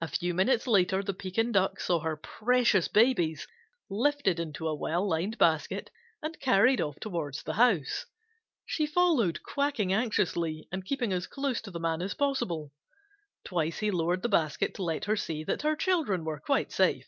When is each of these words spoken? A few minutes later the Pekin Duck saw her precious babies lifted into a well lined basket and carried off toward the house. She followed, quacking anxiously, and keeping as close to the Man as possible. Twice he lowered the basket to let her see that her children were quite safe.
A 0.00 0.08
few 0.08 0.34
minutes 0.34 0.66
later 0.66 1.04
the 1.04 1.14
Pekin 1.14 1.52
Duck 1.52 1.78
saw 1.78 2.00
her 2.00 2.16
precious 2.16 2.88
babies 2.88 3.46
lifted 3.88 4.40
into 4.40 4.66
a 4.66 4.74
well 4.74 5.08
lined 5.08 5.38
basket 5.38 5.88
and 6.20 6.40
carried 6.40 6.80
off 6.80 6.98
toward 6.98 7.34
the 7.44 7.52
house. 7.52 8.06
She 8.64 8.86
followed, 8.86 9.44
quacking 9.44 9.92
anxiously, 9.92 10.66
and 10.72 10.84
keeping 10.84 11.12
as 11.12 11.28
close 11.28 11.60
to 11.60 11.70
the 11.70 11.78
Man 11.78 12.02
as 12.02 12.14
possible. 12.14 12.72
Twice 13.44 13.78
he 13.78 13.92
lowered 13.92 14.22
the 14.22 14.28
basket 14.28 14.74
to 14.74 14.82
let 14.82 15.04
her 15.04 15.14
see 15.14 15.44
that 15.44 15.62
her 15.62 15.76
children 15.76 16.24
were 16.24 16.40
quite 16.40 16.72
safe. 16.72 17.06